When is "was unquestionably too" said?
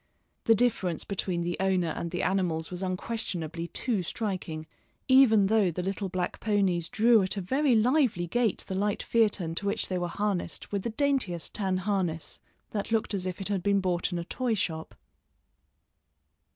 2.71-4.01